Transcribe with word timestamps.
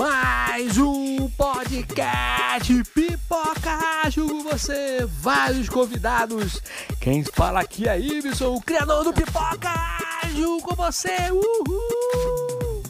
Mais 0.00 0.78
um 0.78 1.28
podcast 1.28 2.72
Pipoca 2.94 3.78
com 4.16 4.42
você, 4.42 5.06
vários 5.06 5.68
convidados. 5.68 6.58
Quem 6.98 7.22
fala 7.22 7.60
aqui 7.60 7.86
é 7.86 8.00
Ibson, 8.00 8.54
o 8.54 8.62
criador 8.62 9.04
do 9.04 9.12
Pipoca 9.12 9.68
com 10.62 10.74
você. 10.74 11.30
Uhul! 11.30 12.82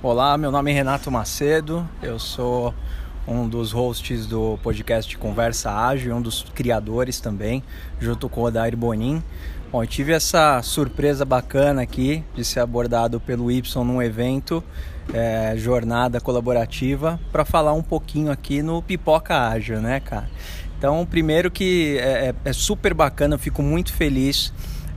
Olá, 0.00 0.38
meu 0.38 0.52
nome 0.52 0.70
é 0.70 0.74
Renato 0.74 1.10
Macedo, 1.10 1.84
eu 2.00 2.20
sou 2.20 2.72
um 3.26 3.48
dos 3.48 3.72
hosts 3.72 4.26
do 4.26 4.58
podcast 4.62 5.16
Conversa 5.18 5.70
Ágil, 5.70 6.14
um 6.14 6.22
dos 6.22 6.44
criadores 6.54 7.20
também, 7.20 7.62
junto 8.00 8.28
com 8.28 8.40
o 8.40 8.44
Odair 8.44 8.76
Bonin. 8.76 9.22
Bom, 9.70 9.84
eu 9.84 9.86
tive 9.86 10.12
essa 10.12 10.60
surpresa 10.62 11.24
bacana 11.24 11.82
aqui 11.82 12.24
de 12.34 12.44
ser 12.44 12.60
abordado 12.60 13.20
pelo 13.20 13.52
Y 13.52 13.84
num 13.84 14.02
evento, 14.02 14.64
é, 15.14 15.54
jornada 15.56 16.20
colaborativa, 16.20 17.20
para 17.30 17.44
falar 17.44 17.72
um 17.72 17.82
pouquinho 17.82 18.32
aqui 18.32 18.62
no 18.62 18.82
Pipoca 18.82 19.48
Ágil, 19.48 19.80
né, 19.80 20.00
cara? 20.00 20.28
Então, 20.76 21.06
primeiro 21.06 21.50
que 21.50 21.98
é, 21.98 22.28
é, 22.28 22.34
é 22.46 22.52
super 22.52 22.94
bacana, 22.94 23.34
eu 23.34 23.38
fico 23.38 23.62
muito 23.62 23.92
feliz 23.92 24.52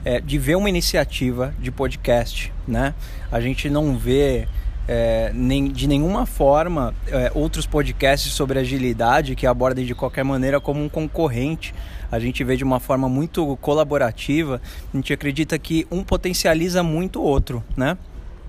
é, 0.06 0.20
de 0.20 0.38
ver 0.38 0.56
uma 0.56 0.70
iniciativa 0.70 1.54
de 1.60 1.72
podcast, 1.72 2.54
né? 2.68 2.96
A 3.32 3.40
gente 3.40 3.70
não 3.70 3.98
vê 3.98 4.48
é, 4.88 5.32
nem, 5.34 5.70
de 5.70 5.88
nenhuma 5.88 6.26
forma 6.26 6.94
é, 7.08 7.32
outros 7.34 7.66
podcasts 7.66 8.34
sobre 8.34 8.60
agilidade 8.60 9.36
que 9.36 9.48
abordem 9.48 9.86
de 9.86 9.96
qualquer 9.96 10.24
maneira 10.24 10.60
como 10.60 10.84
um 10.84 10.90
concorrente. 10.90 11.74
A 12.12 12.20
gente 12.20 12.44
vê 12.44 12.56
de 12.56 12.64
uma 12.64 12.80
forma 12.80 13.10
muito 13.10 13.58
colaborativa. 13.58 14.62
A 14.94 14.98
gente 14.98 15.12
acredita 15.12 15.58
que 15.58 15.88
um 15.90 16.04
potencializa 16.04 16.84
muito 16.84 17.20
o 17.20 17.24
outro, 17.24 17.64
né? 17.76 17.98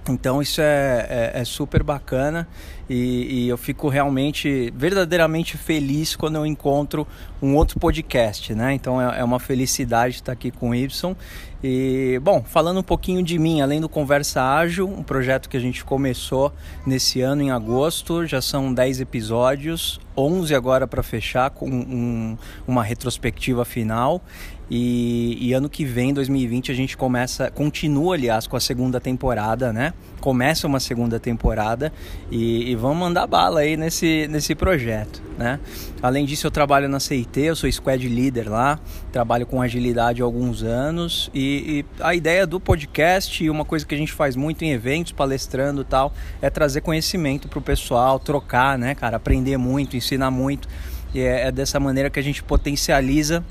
Então 0.09 0.43
isso 0.43 0.61
é, 0.61 1.33
é, 1.35 1.41
é 1.41 1.45
super 1.45 1.83
bacana 1.83 2.47
e, 2.89 3.45
e, 3.45 3.49
eu 3.49 3.57
fico 3.57 3.89
realmente, 3.89 4.71
verdadeiramente 4.77 5.57
feliz 5.57 6.15
quando 6.15 6.37
eu 6.37 6.45
encontro 6.45 7.07
um 7.41 7.57
outro 7.57 7.81
podcast, 7.81 8.55
né? 8.55 8.75
Então 8.75 9.01
é, 9.01 9.21
é 9.21 9.25
uma 9.25 9.41
felicidade 9.41 10.17
estar 10.17 10.33
aqui 10.33 10.51
com 10.51 10.71
o 10.71 10.75
Y. 10.75 11.17
E, 11.63 12.21
bom, 12.23 12.43
falando 12.43 12.81
um 12.81 12.83
pouquinho 12.83 13.23
de 13.23 13.39
mim, 13.39 13.63
além 13.63 13.81
do 13.81 13.89
Conversa 13.89 14.43
Ágil, 14.43 14.87
um 14.87 15.03
projeto 15.03 15.49
que 15.49 15.57
a 15.57 15.61
gente 15.61 15.83
começou 15.83 16.53
nesse 16.87 17.23
ano, 17.23 17.41
em 17.41 17.51
agosto, 17.51 18.27
já 18.27 18.43
são 18.43 18.75
10 18.75 19.01
episódios, 19.01 19.99
11 20.17 20.55
agora 20.55 20.87
para 20.87 21.03
fechar, 21.03 21.51
com 21.51 21.69
um, 21.69 22.37
uma 22.67 22.83
retrospectiva 22.83 23.65
final. 23.65 24.23
E, 24.71 25.37
e, 25.41 25.53
ano 25.53 25.69
que 25.69 25.85
vem, 25.85 26.15
2020, 26.15 26.73
a 26.73 26.75
gente 26.75 26.97
começa, 26.97 27.51
continua, 27.51 28.15
aliás, 28.15 28.47
com 28.47 28.57
a 28.57 28.61
segunda 28.61 28.99
temporada, 28.99 29.73
né? 29.73 29.93
Começa 30.21 30.67
uma 30.67 30.81
segunda 30.81 31.21
temporada 31.21 31.93
e, 32.31 32.71
e, 32.71 32.75
vamos 32.75 32.97
mandar 32.97 33.27
bala 33.27 33.61
aí 33.61 33.77
nesse, 33.77 34.27
nesse 34.29 34.55
projeto, 34.55 35.23
né? 35.39 35.59
Além 36.03 36.25
disso, 36.25 36.47
eu 36.47 36.51
trabalho 36.51 36.89
na 36.89 37.01
CIT, 37.01 37.41
eu 37.41 37.57
sou 37.57 37.71
squad 37.71 38.09
leader 38.09 38.51
lá, 38.51 38.79
trabalho 39.13 39.47
com 39.47 39.61
agilidade 39.61 40.23
há 40.23 40.25
alguns 40.25 40.63
anos 40.63 41.31
e, 41.35 41.85
e 41.99 42.03
a 42.03 42.15
ideia 42.15 42.47
do 42.47 42.61
podcast, 42.61 43.49
uma 43.49 43.65
coisa 43.65 43.85
que 43.87 43.95
a 43.95 43.99
gente 43.99 44.13
faz 44.13 44.37
muito 44.37 44.65
em 44.65 44.71
eventos, 44.71 45.13
palestrando 45.13 45.83
e 45.83 45.85
tal, 45.85 46.13
é 46.41 46.49
trazer 46.49 46.81
conhecimento 46.81 47.49
para 47.49 47.59
o 47.59 47.63
pessoal, 47.63 48.19
trocar, 48.19 48.79
né, 48.79 48.95
cara? 48.95 49.17
Aprender 49.17 49.57
muito, 49.57 49.97
ensinar 49.97 50.31
muito. 50.31 50.69
E 51.15 51.21
é, 51.21 51.49
é 51.49 51.53
dessa 51.53 51.79
maneira 51.79 52.11
que 52.11 52.19
a 52.19 52.23
gente 52.23 52.43
potencializa 52.43 53.45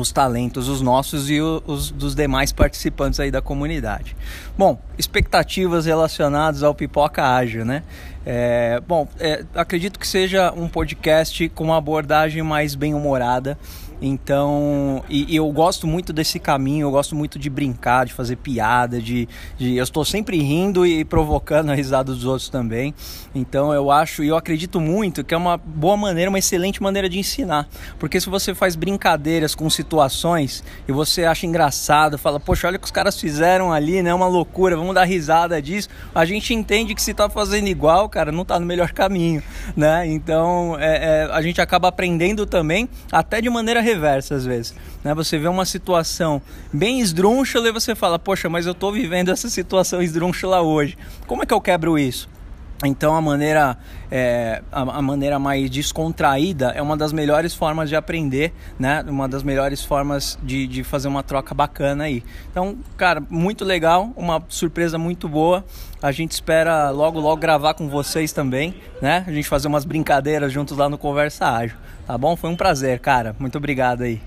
os 0.00 0.12
talentos, 0.12 0.68
os 0.68 0.80
nossos 0.80 1.30
e 1.30 1.40
os 1.40 1.90
dos 1.90 2.14
demais 2.14 2.52
participantes 2.52 3.18
aí 3.18 3.30
da 3.30 3.40
comunidade. 3.40 4.16
Bom, 4.56 4.78
expectativas 4.98 5.86
relacionadas 5.86 6.62
ao 6.62 6.74
Pipoca 6.74 7.24
Ágil, 7.24 7.64
né? 7.64 7.82
É, 8.24 8.80
bom, 8.86 9.08
é, 9.20 9.44
acredito 9.54 9.98
que 9.98 10.06
seja 10.06 10.52
um 10.52 10.68
podcast 10.68 11.48
com 11.50 11.64
uma 11.64 11.76
abordagem 11.76 12.42
mais 12.42 12.74
bem-humorada, 12.74 13.56
então, 14.00 15.02
e, 15.08 15.32
e, 15.32 15.36
eu 15.36 15.50
gosto 15.50 15.86
muito 15.86 16.12
desse 16.12 16.38
caminho, 16.38 16.86
eu 16.86 16.90
gosto 16.90 17.16
muito 17.16 17.38
de 17.38 17.48
brincar, 17.48 18.04
de 18.04 18.12
fazer 18.12 18.36
piada, 18.36 19.00
de, 19.00 19.26
de 19.56 19.76
eu 19.76 19.84
estou 19.84 20.04
sempre 20.04 20.38
rindo 20.38 20.86
e 20.86 21.04
provocando 21.04 21.70
a 21.70 21.74
risada 21.74 22.12
dos 22.12 22.24
outros 22.24 22.48
também. 22.48 22.94
Então, 23.34 23.72
eu 23.72 23.90
acho 23.90 24.22
e 24.22 24.28
eu 24.28 24.36
acredito 24.36 24.80
muito 24.80 25.24
que 25.24 25.34
é 25.34 25.36
uma 25.36 25.56
boa 25.56 25.96
maneira, 25.96 26.28
uma 26.28 26.38
excelente 26.38 26.82
maneira 26.82 27.08
de 27.08 27.18
ensinar. 27.18 27.68
Porque 27.98 28.20
se 28.20 28.28
você 28.28 28.54
faz 28.54 28.76
brincadeiras 28.76 29.54
com 29.54 29.68
situações 29.70 30.62
e 30.86 30.92
você 30.92 31.24
acha 31.24 31.46
engraçado, 31.46 32.18
fala, 32.18 32.38
poxa, 32.38 32.66
olha 32.66 32.76
o 32.76 32.80
que 32.80 32.86
os 32.86 32.90
caras 32.90 33.18
fizeram 33.18 33.72
ali, 33.72 34.02
né? 34.02 34.12
Uma 34.12 34.28
loucura, 34.28 34.76
vamos 34.76 34.94
dar 34.94 35.04
risada 35.04 35.60
disso. 35.60 35.88
A 36.14 36.24
gente 36.24 36.52
entende 36.52 36.94
que 36.94 37.02
se 37.02 37.12
está 37.12 37.30
fazendo 37.30 37.68
igual, 37.68 38.08
cara, 38.08 38.30
não 38.30 38.42
está 38.42 38.60
no 38.60 38.66
melhor 38.66 38.92
caminho, 38.92 39.42
né? 39.74 40.06
Então, 40.06 40.76
é, 40.78 41.24
é, 41.24 41.28
a 41.32 41.40
gente 41.40 41.60
acaba 41.60 41.88
aprendendo 41.88 42.44
também, 42.44 42.88
até 43.10 43.40
de 43.40 43.48
maneira 43.48 43.85
reversa 43.86 44.34
às 44.34 44.44
vezes. 44.44 44.74
Né? 45.02 45.14
Você 45.14 45.38
vê 45.38 45.48
uma 45.48 45.64
situação 45.64 46.42
bem 46.72 47.00
esdrúxula 47.00 47.68
e 47.68 47.72
você 47.72 47.94
fala, 47.94 48.18
poxa, 48.18 48.48
mas 48.48 48.66
eu 48.66 48.72
estou 48.72 48.92
vivendo 48.92 49.30
essa 49.30 49.48
situação 49.48 50.02
esdrúxula 50.02 50.60
hoje. 50.60 50.98
Como 51.26 51.42
é 51.42 51.46
que 51.46 51.54
eu 51.54 51.60
quebro 51.60 51.98
isso? 51.98 52.28
Então 52.84 53.14
a 53.14 53.22
maneira, 53.22 53.78
é, 54.10 54.62
a, 54.70 54.82
a, 54.82 55.02
maneira 55.02 55.38
mais 55.38 55.70
descontraída 55.70 56.72
é 56.76 56.82
uma 56.82 56.96
das 56.96 57.10
melhores 57.10 57.54
formas 57.54 57.88
de 57.88 57.96
aprender, 57.96 58.52
né? 58.78 59.02
Uma 59.08 59.26
das 59.26 59.42
melhores 59.42 59.82
formas 59.82 60.38
de, 60.42 60.66
de 60.66 60.84
fazer 60.84 61.08
uma 61.08 61.22
troca 61.22 61.54
bacana 61.54 62.04
aí. 62.04 62.22
Então, 62.50 62.76
cara, 62.96 63.22
muito 63.30 63.64
legal, 63.64 64.10
uma 64.14 64.42
surpresa 64.48 64.98
muito 64.98 65.26
boa. 65.26 65.64
A 66.02 66.12
gente 66.12 66.32
espera 66.32 66.90
logo, 66.90 67.18
logo 67.18 67.40
gravar 67.40 67.72
com 67.72 67.88
vocês 67.88 68.30
também, 68.32 68.74
né? 69.00 69.24
A 69.26 69.32
gente 69.32 69.48
fazer 69.48 69.68
umas 69.68 69.86
brincadeiras 69.86 70.52
juntos 70.52 70.76
lá 70.76 70.88
no 70.88 70.98
Conversa 70.98 71.46
Ágil. 71.46 71.76
Tá 72.06 72.16
bom? 72.18 72.36
Foi 72.36 72.50
um 72.50 72.56
prazer, 72.56 73.00
cara. 73.00 73.34
Muito 73.38 73.56
obrigado 73.56 74.02
aí. 74.02 74.20